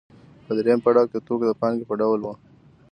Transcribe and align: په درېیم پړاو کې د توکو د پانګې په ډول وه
په 0.45 0.51
درېیم 0.57 0.79
پړاو 0.85 1.07
کې 1.11 1.17
د 1.19 1.23
توکو 1.27 1.45
د 1.47 1.51
پانګې 1.61 1.85
په 1.89 1.95
ډول 2.01 2.19
وه 2.23 2.33